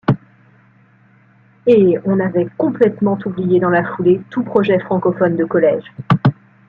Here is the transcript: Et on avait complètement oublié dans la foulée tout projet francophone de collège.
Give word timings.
Et 1.67 1.95
on 2.05 2.19
avait 2.19 2.47
complètement 2.57 3.19
oublié 3.23 3.59
dans 3.59 3.69
la 3.69 3.83
foulée 3.93 4.19
tout 4.31 4.41
projet 4.43 4.79
francophone 4.79 5.35
de 5.35 5.45
collège. 5.45 5.93